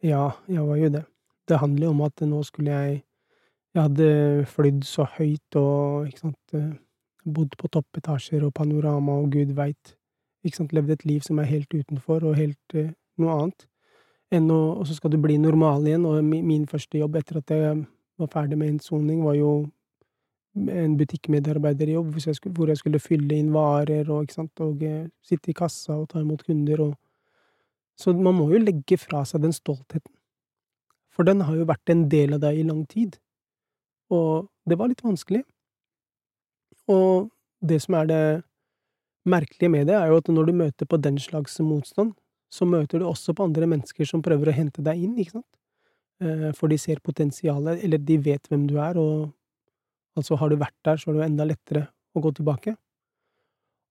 [0.06, 1.04] Ja, jeg var jo det.
[1.46, 3.02] Det handler jo om at nå skulle jeg
[3.76, 4.10] jeg hadde
[4.48, 6.74] flydd så høyt og, ikke sant, eh,
[7.26, 9.96] bodd på toppetasjer og panorama og gud veit,
[10.46, 13.66] ikke sant, levd et liv som er helt utenfor og helt uh, noe annet.
[14.36, 17.52] Å, og så skal du bli normal igjen, og min, min første jobb etter at
[17.52, 17.82] jeg
[18.22, 19.52] var ferdig med innsoning, var jo
[20.56, 24.86] en butikkmedarbeiderjobb hvor jeg, skulle, hvor jeg skulle fylle inn varer og, ikke sant, og
[24.86, 26.94] uh, sitte i kassa og ta imot kunder og
[27.96, 30.12] Så man må jo legge fra seg den stoltheten.
[31.16, 33.16] For den har jo vært en del av deg i lang tid.
[34.14, 35.44] Og det var litt vanskelig.
[36.92, 37.32] Og
[37.66, 38.26] det som er det
[39.26, 42.14] merkelige med det, er jo at når du møter på den slags motstand,
[42.52, 45.50] så møter du også på andre mennesker som prøver å hente deg inn, ikke sant?
[46.22, 49.34] Eh, for de ser potensialet, eller de vet hvem du er, og
[50.16, 52.76] altså har du vært der, så er det jo enda lettere å gå tilbake.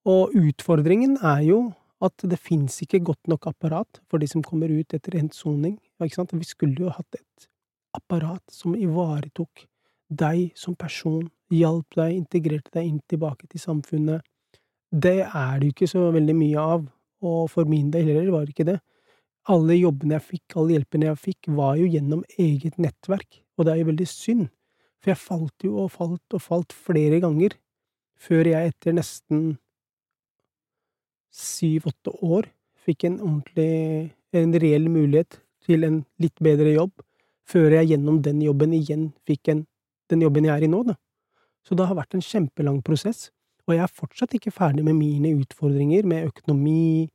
[0.08, 1.58] Og utfordringen er jo
[2.04, 5.78] at det fins ikke godt nok apparat for de som kommer ut etter endt soning?
[6.00, 7.48] Vi skulle jo hatt et
[7.96, 9.64] apparat som ivaretok
[10.08, 14.24] deg som person, hjalp deg, integrerte deg inn tilbake til samfunnet.
[14.90, 16.84] Det er det jo ikke så veldig mye av,
[17.24, 18.78] og for min del heller var det ikke det.
[19.50, 23.74] Alle jobbene jeg fikk, alle hjelpene jeg fikk, var jo gjennom eget nettverk, og det
[23.74, 24.46] er jo veldig synd,
[25.02, 27.56] for jeg falt jo og falt og falt flere ganger,
[28.16, 29.56] før jeg etter nesten
[31.34, 32.48] syv–åtte år
[32.84, 36.92] fikk en ordentlig, en reell mulighet til en litt bedre jobb,
[37.48, 39.64] før jeg gjennom den jobben igjen fikk en
[40.14, 40.96] den jobben jeg er i nå, da.
[41.64, 43.30] Så det har vært en kjempelang prosess,
[43.64, 47.08] og jeg er fortsatt ikke ferdig med mine utfordringer med økonomi,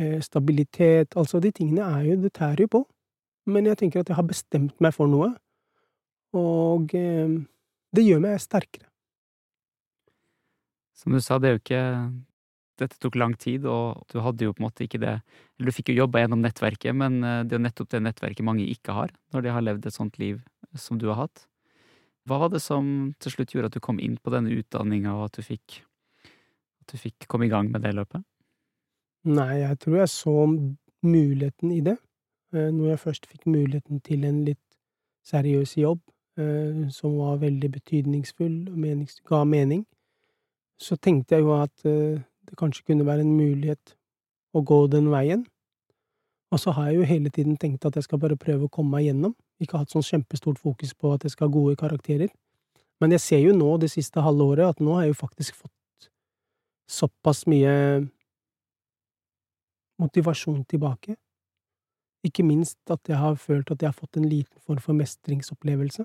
[0.00, 2.82] eh, stabilitet, altså de tingene er jo, det tærer jo på.
[3.52, 5.32] Men jeg tenker at jeg har bestemt meg for noe,
[6.32, 7.36] og eh,
[7.92, 8.88] det gjør meg sterkere.
[10.96, 11.84] Som du sa, det er jo ikke
[12.80, 15.18] dette tok lang tid, og du hadde jo på en måte ikke det
[15.58, 18.46] Eller du fikk jo jobba gjennom nettverket, men eh, det er jo nettopp det nettverket
[18.46, 20.40] mange ikke har, når de har levd et sånt liv
[20.78, 21.44] som du har hatt.
[22.28, 22.86] Hva var det som
[23.22, 25.80] til slutt gjorde at du kom inn på denne utdanninga, og at du fikk,
[26.84, 28.22] at du fikk komme i gang med det løpet?
[29.26, 30.36] Nei, jeg tror jeg så
[31.02, 31.96] muligheten i det.
[32.54, 34.62] Eh, når jeg først fikk muligheten til en litt
[35.26, 36.02] seriøs jobb,
[36.38, 39.86] eh, som var veldig betydningsfull og ga mening,
[40.78, 43.96] så tenkte jeg jo at eh, det kanskje kunne være en mulighet
[44.54, 45.46] å gå den veien.
[46.52, 48.98] Og så har jeg jo hele tiden tenkt at jeg skal bare prøve å komme
[48.98, 52.32] meg gjennom, ikke hatt sånn kjempestort fokus på at jeg skal ha gode karakterer.
[53.02, 55.58] Men jeg ser jo nå, det siste halve året, at nå har jeg jo faktisk
[55.58, 56.10] fått
[56.92, 57.72] såpass mye
[60.02, 61.16] motivasjon tilbake.
[62.26, 66.04] Ikke minst at jeg har følt at jeg har fått en liten form for mestringsopplevelse.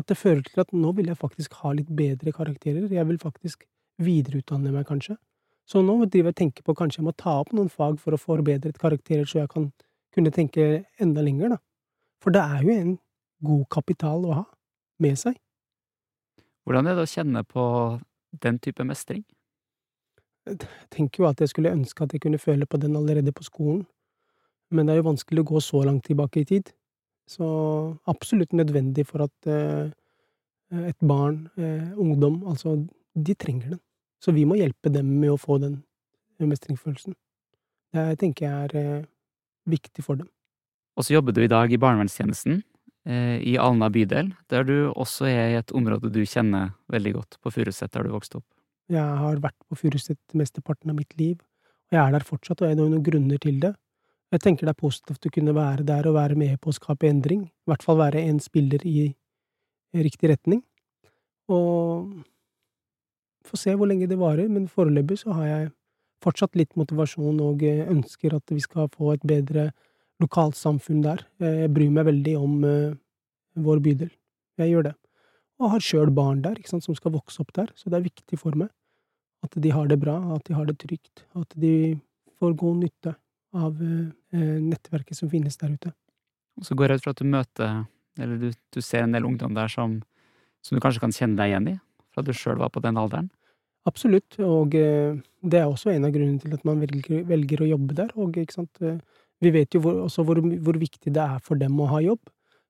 [0.00, 2.88] At det fører til at nå vil jeg faktisk ha litt bedre karakterer.
[2.88, 3.66] Jeg vil faktisk
[4.00, 5.18] videreutdanne meg, kanskje.
[5.68, 8.16] Så nå driver jeg og tenker på kanskje jeg må ta opp noen fag for
[8.16, 9.68] å forbedre et karakterer, så jeg kan
[10.14, 11.60] kunne tenke enda lenger, da.
[12.20, 12.96] For det er jo en
[13.44, 14.44] god kapital å ha
[15.00, 15.36] med seg.
[16.68, 17.64] Hvordan er det å kjenne på
[18.44, 19.24] den type mestring?
[20.48, 20.60] Jeg
[20.92, 23.84] tenker jo at jeg skulle ønske at jeg kunne føle på den allerede på skolen,
[24.70, 26.70] men det er jo vanskelig å gå så langt tilbake i tid.
[27.30, 27.46] Så
[28.10, 29.90] absolutt nødvendig for at eh,
[30.90, 32.76] et barn, eh, ungdom, altså,
[33.14, 33.80] de trenger den.
[34.22, 35.80] Så vi må hjelpe dem med å få den
[36.40, 37.16] mestringsfølelsen.
[37.94, 39.08] Det tenker jeg er eh,
[39.70, 40.28] viktig for dem.
[41.00, 42.58] Og så jobber du i dag i barnevernstjenesten
[43.08, 47.52] i Alna bydel, der du også er i et område du kjenner veldig godt, på
[47.54, 48.44] Furuset, der du vokste opp.
[48.92, 51.38] Jeg har vært på Furuset mesteparten av mitt liv,
[51.88, 53.72] og jeg er der fortsatt, og jeg har noen grunner til det.
[54.30, 57.08] Jeg tenker det er positivt å kunne være der og være med på å skape
[57.08, 59.08] endring, i hvert fall være en spiller i
[59.96, 60.60] riktig retning.
[61.48, 62.12] Og
[63.48, 65.70] får se hvor lenge det varer, men foreløpig så har jeg
[66.20, 69.70] fortsatt litt motivasjon og ønsker at vi skal få et bedre
[70.20, 71.22] lokalsamfunn der.
[71.42, 72.96] Jeg bryr meg veldig om uh,
[73.56, 74.10] vår bydel.
[74.60, 74.94] Jeg gjør det.
[75.60, 78.06] Og har sjøl barn der, ikke sant, som skal vokse opp der, så det er
[78.08, 78.70] viktig for meg
[79.44, 81.96] at de har det bra, at de har det trygt, at de
[82.40, 83.14] får god nytte
[83.56, 85.92] av eh, nettverket som finnes der ute.
[86.60, 87.78] Og så går jeg ut fra at du møter,
[88.20, 90.00] eller du, du ser en del ungdom der som,
[90.60, 91.76] som, du kanskje kan kjenne deg igjen i,
[92.12, 93.30] fra du sjøl var på den alderen?
[93.88, 97.70] Absolutt, og eh, det er også en av grunnene til at man velger, velger å
[97.70, 98.12] jobbe der.
[98.20, 99.00] Og ikke sant, eh,
[99.40, 102.20] vi vet jo hvor, også hvor, hvor, viktig det er for dem å ha jobb,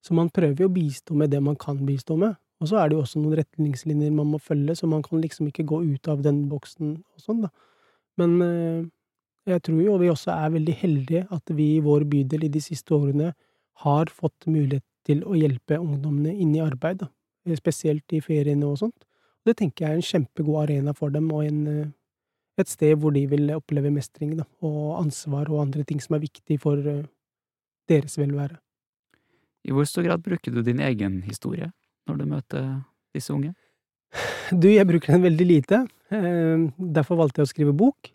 [0.04, 2.38] så man prøver jo å bistå med det man kan bistå med.
[2.60, 5.48] Og så er det jo også noen retningslinjer man må følge, så man kan liksom
[5.48, 7.50] ikke gå ut av den boksen og sånn, da.
[8.20, 8.80] Men eh,
[9.48, 12.60] jeg tror jo vi også er veldig heldige at vi i vår bydel i de
[12.62, 13.32] siste årene
[13.84, 17.08] har fått mulighet til å hjelpe ungdommene inn i arbeid, da.
[17.56, 19.06] Spesielt i feriene og sånt.
[19.48, 21.88] Det tenker jeg er en kjempegod arena for dem, og en, eh,
[22.62, 26.24] et sted hvor de vil oppleve mestring, da, og ansvar og andre ting som er
[26.24, 27.06] viktig for eh,
[27.90, 28.58] deres velvære.
[29.64, 31.70] I hvor stor grad bruker du din egen historie
[32.08, 32.70] når du møter
[33.14, 33.52] disse unge?
[34.50, 35.84] Du, jeg bruker den veldig lite.
[36.10, 38.10] Eh, derfor valgte jeg å skrive bok.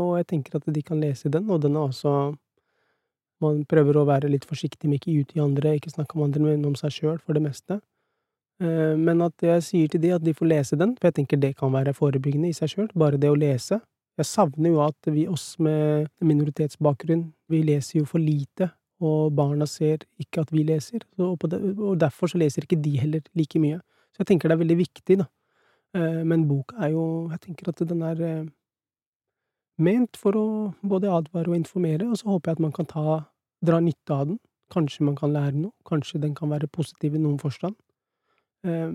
[0.00, 2.34] Og jeg tenker at de kan lese den, og den er også
[3.42, 6.62] Man prøver å være litt forsiktig med ikke utgi andre, ikke snakke om andre, men
[6.68, 7.80] om seg sjøl, for det meste.
[8.60, 11.40] Eh, men at jeg sier til de at de får lese den, for jeg tenker
[11.40, 13.80] det kan være forebyggende i seg sjøl, bare det å lese.
[14.20, 18.68] Jeg savner jo at vi, oss med minoritetsbakgrunn, vi leser jo for lite,
[19.02, 21.46] og barna ser ikke at vi leser, og,
[21.98, 23.80] derfor så leser ikke de heller like mye.
[24.12, 25.28] Så jeg tenker det er veldig viktig, da.
[25.96, 28.44] Eh, men boka er jo Jeg tenker at den er eh,
[29.76, 30.46] ment for å
[30.84, 33.18] både advare og informere, og så håper jeg at man kan ta,
[33.64, 34.38] dra nytte av den.
[34.72, 37.76] Kanskje man kan lære noe, kanskje den kan være positiv i noen forstand.
[38.66, 38.90] Eh,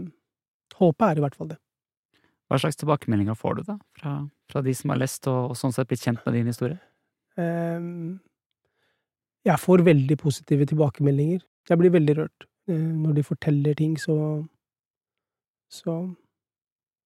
[0.77, 1.59] håpet er i hvert fall det.
[2.47, 4.13] Hva slags tilbakemeldinger får du, da, fra,
[4.47, 6.77] fra de som har lest og, og, sånn sett blitt kjent med din historie?
[7.35, 7.89] Eh,
[9.47, 11.43] jeg får veldig positive tilbakemeldinger.
[11.67, 14.45] Jeg blir veldig rørt eh, når de forteller ting, så
[15.69, 15.93] Så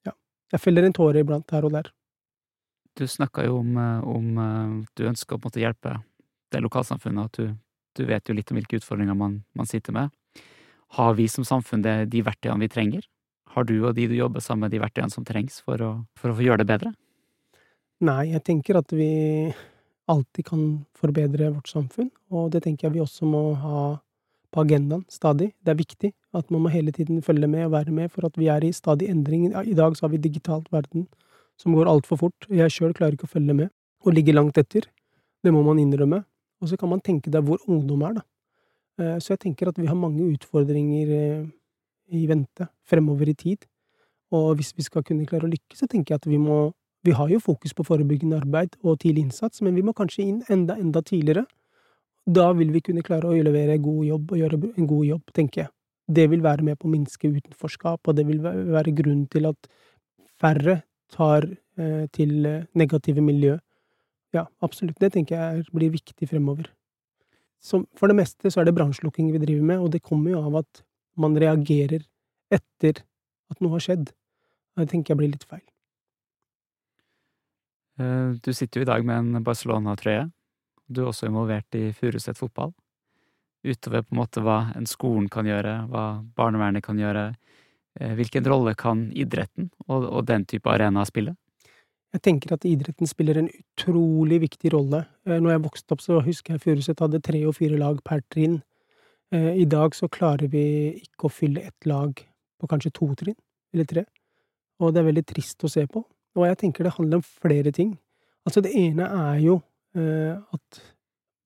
[0.06, 0.13] ja.
[0.54, 1.88] Jeg feller en tåre iblant her og der.
[2.95, 5.95] Du snakka jo om, eh, om eh, du ønsker å måtte hjelpe
[6.52, 7.56] det lokalsamfunnet, at du,
[7.97, 10.12] du vet jo litt om hvilke utfordringer man, man sitter med.
[10.97, 13.08] Har vi som samfunn de verktøyene vi trenger?
[13.51, 16.32] Har du og de du jobber sammen med, de verktøyene som trengs for å, for
[16.32, 16.93] å gjøre det bedre?
[18.01, 19.12] Nei, jeg tenker at vi
[20.12, 20.63] alltid kan
[20.97, 23.84] forbedre vårt samfunn, og det tenker jeg vi også må ha
[24.51, 25.51] på agendaen stadig.
[25.63, 28.39] Det er viktig at man må hele tiden følge med og være med, for at
[28.39, 29.51] vi er i stadig endring.
[29.51, 31.08] I dag så har vi digitalt verden
[31.62, 32.49] som går altfor fort.
[32.49, 33.71] Jeg sjøl klarer ikke å følge med,
[34.04, 34.88] og ligger langt etter.
[35.43, 36.23] Det må man innrømme.
[36.62, 38.25] Og så kan man tenke deg hvor ungdom er, da.
[38.99, 41.43] Eh, så jeg tenker at vi har mange utfordringer eh,
[42.12, 43.65] i vente fremover i tid.
[44.32, 46.69] Og hvis vi skal kunne klare å lykkes, så tenker jeg at vi må
[47.01, 50.43] Vi har jo fokus på forebyggende arbeid og tidlig innsats, men vi må kanskje inn
[50.54, 51.47] enda, enda tidligere.
[52.30, 55.63] Da vil vi kunne klare å levere god jobb, og gjøre en god jobb, tenker
[55.63, 55.71] jeg.
[56.06, 59.71] Det vil være med på å minske utenforskap, og det vil være grunnen til at
[60.38, 62.45] færre tar eh, til
[62.77, 63.58] negative miljø.
[64.38, 65.01] Ja, absolutt.
[65.01, 66.69] Det tenker jeg blir viktig fremover.
[67.62, 70.41] Så for det meste så er det brannslukking vi driver med, og det kommer jo
[70.41, 70.82] av at
[71.19, 72.08] man reagerer
[72.52, 73.04] etter
[73.52, 74.10] at noe har skjedd.
[74.80, 75.65] Det tenker jeg blir litt feil.
[78.02, 80.26] Eh, du sitter jo i dag med en Barcelona-trøye.
[80.91, 82.74] Du er også involvert i Furuset fotball.
[83.62, 86.06] Utover på en måte hva en skolen kan gjøre, hva
[86.38, 87.28] barnevernet kan gjøre.
[88.00, 91.36] Eh, hvilken rolle kan idretten og, og den type arena spille?
[92.12, 95.06] Jeg tenker at idretten spiller en utrolig viktig rolle.
[95.28, 98.24] Eh, når jeg vokste opp, så husker jeg Furuset hadde tre og fire lag per
[98.34, 98.60] trinn.
[99.32, 100.63] Eh, I dag så klarer vi
[101.00, 102.12] ikke å fylle ett lag
[102.60, 103.38] på kanskje to trinn,
[103.74, 104.04] eller tre.
[104.84, 106.04] Og det er veldig trist å se på.
[106.36, 107.95] Og jeg tenker det handler om flere ting.
[108.43, 109.62] Altså, det ene er jo
[109.95, 110.82] eh, at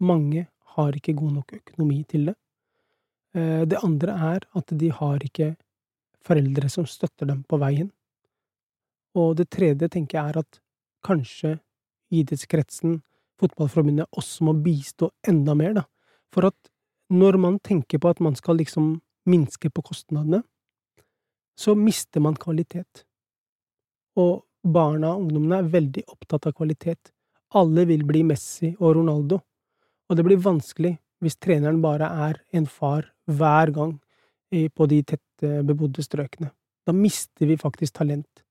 [0.01, 2.35] mange har ikke god nok økonomi til det.
[3.35, 5.49] Det andre er at de har ikke
[6.23, 7.89] foreldre som støtter dem på veien.
[9.15, 10.59] Og det tredje tenker jeg er at
[11.05, 11.55] kanskje
[12.15, 12.99] idrettskretsen,
[13.39, 15.83] fotballforbundet, også må bistå enda mer, da.
[16.33, 16.71] For at
[17.11, 18.95] når man tenker på at man skal liksom
[19.29, 20.41] minske på kostnadene,
[21.55, 23.05] så mister man kvalitet.
[24.19, 27.11] Og barna og ungdommene er veldig opptatt av kvalitet.
[27.55, 29.39] Alle vil bli Messi og Ronaldo,
[30.09, 33.95] og det blir vanskelig hvis treneren bare er en far hver gang
[34.51, 36.51] på de tett bebodde strøkene.
[36.85, 38.44] Da mister vi faktisk talent.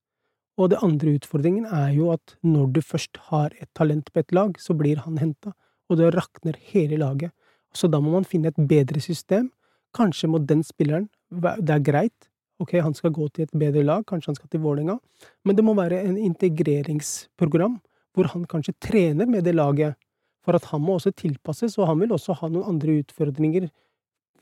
[0.59, 4.35] Og det andre utfordringen er jo at når du først har et talent på et
[4.37, 5.55] lag, så blir han henta,
[5.91, 7.35] og det rakner hele laget.
[7.75, 9.51] Så da må man finne et bedre system.
[9.95, 12.29] Kanskje må den spilleren Det er greit,
[12.63, 14.99] ok, han skal gå til et bedre lag, kanskje han skal til Vålerenga,
[15.45, 17.81] men det må være en integreringsprogram
[18.15, 19.97] hvor han kanskje trener med det laget,
[20.45, 23.67] for at han må også tilpasses, og han vil også ha noen andre utfordringer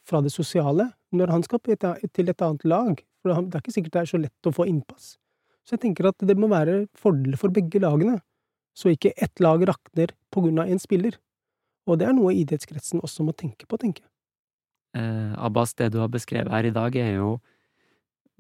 [0.05, 3.97] fra det sosiale når han skal til et annet lag, for det er ikke sikkert
[3.97, 5.17] det er så lett å få innpass.
[5.63, 8.19] Så jeg tenker at det må være fordeler for begge lagene,
[8.75, 11.19] så ikke ett lag rakner på grunn av en spiller.
[11.87, 14.11] Og det er noe idrettskretsen også må tenke på, tenker jeg.
[15.03, 17.37] Eh, Abbas, det du har beskrevet her i dag, er jo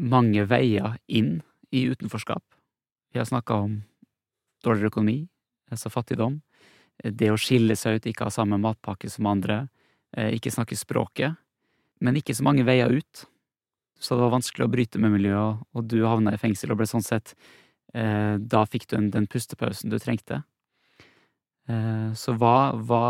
[0.02, 1.40] mange veier inn
[1.72, 2.42] i utenforskap.
[3.12, 3.76] Vi har snakka om
[4.64, 5.18] dårligere økonomi,
[5.72, 6.40] altså fattigdom,
[7.02, 9.66] det å skille seg ut, ikke ha samme matpakke som andre,
[10.16, 11.36] eh, ikke snakke språket,
[12.00, 13.26] men ikke så mange veier ut.
[14.02, 16.88] Så det var vanskelig å bryte med miljøet, og du havna i fengsel og ble
[16.90, 17.36] sånn sett
[17.94, 20.42] eh, Da fikk du den pustepausen du trengte.
[21.70, 23.04] Eh, så hva, hva,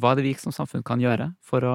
[0.00, 1.74] hva er det vi som samfunn kan gjøre for å,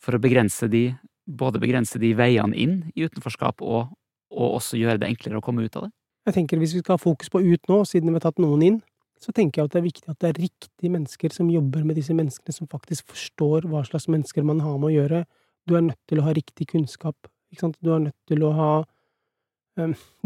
[0.00, 0.88] for å begrense de
[1.30, 3.92] både begrense de veiene inn i utenforskap, og,
[4.32, 5.92] og, også gjøre det enklere å komme ut av det?
[6.28, 8.64] Jeg tenker Hvis vi skal ha fokus på ut nå, siden vi har tatt noen
[8.64, 8.78] inn,
[9.20, 11.98] så tenker jeg at det er viktig at det er riktige mennesker som jobber med
[12.00, 15.20] disse menneskene, som faktisk forstår hva slags mennesker man har med å gjøre.
[15.68, 17.28] Du er nødt til å ha riktig kunnskap.
[17.58, 18.72] Du er nødt til å ha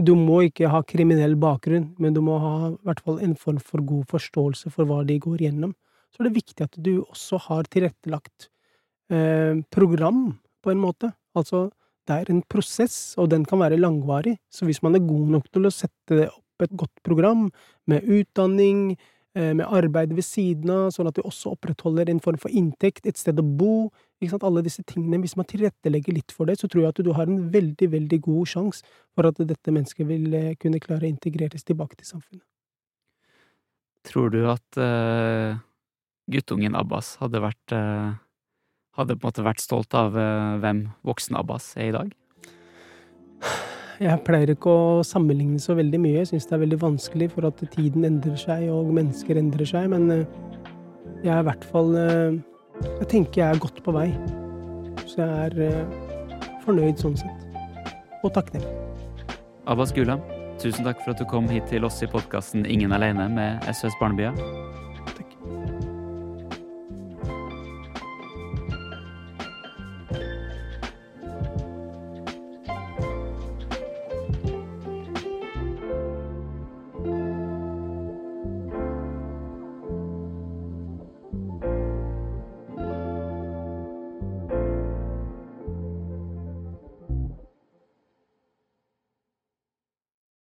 [0.01, 3.61] du må ikke ha kriminell bakgrunn, men du må ha i hvert fall en form
[3.63, 5.75] for god forståelse for hva de går gjennom.
[6.11, 8.49] Så er det viktig at du også har tilrettelagt
[9.13, 11.11] eh, program, på en måte.
[11.37, 11.69] Altså,
[12.09, 14.39] det er en prosess, og den kan være langvarig.
[14.49, 17.49] Så hvis man er god nok til å sette opp et godt program,
[17.91, 18.95] med utdanning,
[19.37, 23.05] eh, med arbeid ved siden av, sånn at du også opprettholder en form for inntekt,
[23.07, 23.91] et sted å bo,
[24.33, 25.21] alle disse tingene.
[25.23, 28.21] Hvis man tilrettelegger litt for det, så tror jeg at du har en veldig, veldig
[28.25, 32.45] god sjanse for at dette mennesket vil eh, kunne klare å integreres tilbake til samfunnet.
[34.05, 35.57] Tror du at uh,
[36.29, 38.13] guttungen Abbas hadde vært uh,
[38.95, 42.13] Hadde på en måte vært stolt av uh, hvem voksen Abbas er i dag?
[43.99, 46.21] Jeg pleier ikke å sammenligne så veldig mye.
[46.21, 49.91] Jeg syns det er veldig vanskelig, for at tiden endrer seg, og mennesker endrer seg.
[49.91, 50.07] Men
[51.25, 51.91] jeg er i hvert fall
[52.83, 54.09] jeg tenker jeg er godt på vei.
[55.07, 57.45] Så jeg er uh, fornøyd sånn sett.
[58.25, 58.71] Og takknemlig.
[59.69, 60.21] Abbas Gulam,
[60.61, 63.97] tusen takk for at du kom hit til oss i podkasten Ingen aleine med SOS
[64.01, 64.37] Barnebyer.